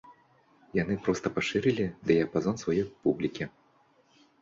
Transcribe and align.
Яны 0.77 0.95
проста 1.09 1.27
пашырылі 1.35 1.87
дыяпазон 2.09 2.55
сваёй 2.65 2.85
публікі. 3.07 3.43